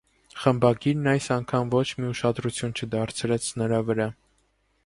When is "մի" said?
1.99-2.09